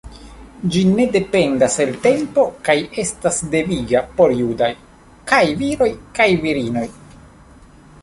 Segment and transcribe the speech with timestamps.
[0.75, 4.73] Ĝi ne dependas el tempo kaj estas deviga por judaj
[5.35, 6.89] kaj viroj kaj virinoj.